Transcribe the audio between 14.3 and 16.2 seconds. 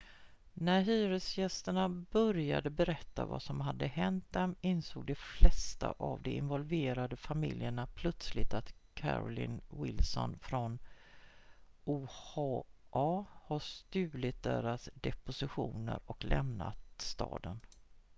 deras depositioner